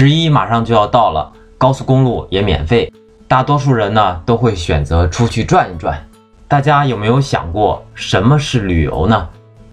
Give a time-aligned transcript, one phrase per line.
[0.00, 2.92] 十一马上就要到了，高速公路也免费，
[3.26, 6.00] 大多数人呢都会选择出去转一转。
[6.46, 9.28] 大家有没有想过什么是旅游呢？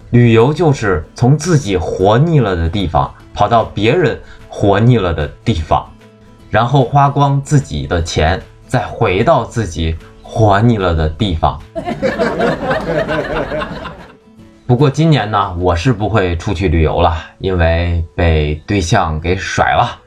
[0.09, 4.19] 旅游就是从自己活腻了的地方跑到别人
[4.49, 5.87] 活腻了的地方，
[6.49, 11.61] 然后花光自己的钱，再回到自己活腻了的地方。
[14.65, 19.99] 不过今年呢，我是不会出去旅游了，因为被对象给甩了。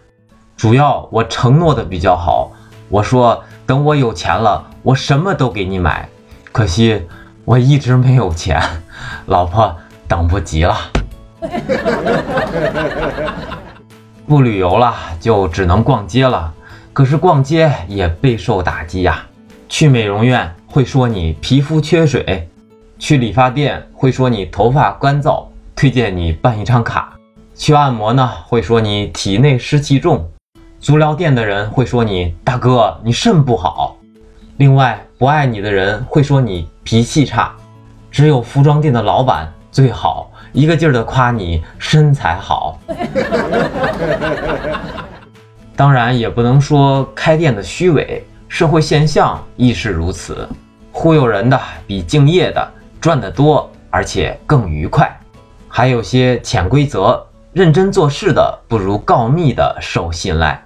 [0.59, 2.50] 主要我承诺的比较好，
[2.89, 6.08] 我说等我有钱了，我什么都给你买。
[6.50, 7.07] 可惜
[7.44, 8.61] 我一直没有钱，
[9.26, 9.72] 老婆
[10.08, 10.76] 等不及了。
[14.26, 16.52] 不旅游了，就只能逛街了。
[16.93, 19.25] 可是逛街也备受打击呀。
[19.68, 22.50] 去美容院会说你皮肤缺水，
[22.99, 25.44] 去理发店会说你头发干燥，
[25.77, 27.13] 推荐你办一张卡。
[27.54, 30.29] 去按摩呢会说你体内湿气重，
[30.81, 33.97] 足疗店的人会说你大哥你肾不好。
[34.58, 37.52] 另外，不爱你的人会说你脾气差，
[38.11, 42.78] 只有服装店的老板最好，一个劲儿的夸你身材好。
[45.77, 50.48] 当然，也不能说开店的虚伪，社会现象亦是如此。
[50.91, 52.69] 忽悠人的比敬业的
[53.00, 55.14] 赚得多，而且更愉快。
[55.69, 60.61] 还有些潜规则，认真做事的不如告密的受信赖。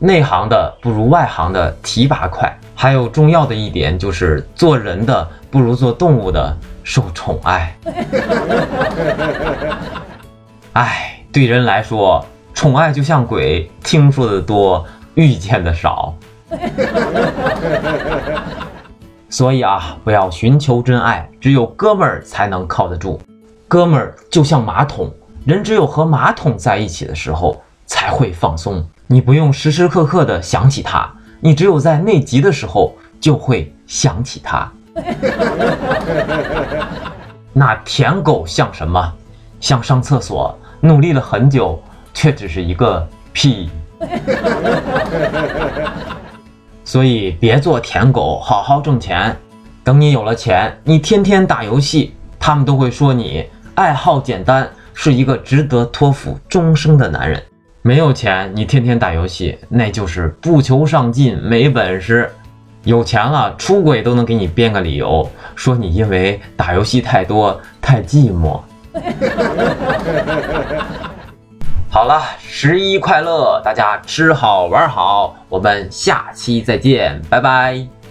[0.00, 7.76] 内行的不如外行的提拔快，还有重要的一点就是做人的不如做动物的受宠爱。
[10.74, 16.14] 哎，对人来说，宠爱就像鬼，听说的多，遇见的少。
[19.28, 23.20] 所以啊，不要寻求真爱，只有哥们儿才能靠得住。
[23.66, 25.12] 哥们儿就像马桶，
[25.44, 28.88] 人只有和马桶在一起的时候才会放松。
[29.10, 34.70] 你不用时时刻刻的想起他，你只有在内急的时候就会想起他。
[37.54, 39.10] 那舔狗像什么？
[39.60, 41.82] 像上厕所，努力了很久，
[42.12, 43.70] 却只是一个屁。
[46.84, 49.34] 所以别做舔狗，好好挣钱。
[49.82, 57.42] 等你有了钱，你天天打游戏，他们都会说你爱好简单，是一个值得托付终生的男人。
[57.88, 62.30] 没有钱，你天天打游戏，那就是不求上进，没本事。
[62.84, 65.26] 有钱了，出轨都能给你编个理由，
[65.56, 68.60] 说你因为打游戏太多，太寂寞。
[71.88, 77.97] 好了，十一快乐，大家吃好玩好，我们下期再见，拜拜。